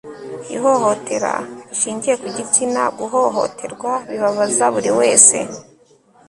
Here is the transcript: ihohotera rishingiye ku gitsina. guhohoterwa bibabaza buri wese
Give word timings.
ihohotera 0.55 1.33
rishingiye 1.67 2.15
ku 2.21 2.27
gitsina. 2.37 2.81
guhohoterwa 2.97 3.91
bibabaza 4.09 4.65
buri 4.73 4.91
wese 4.99 5.37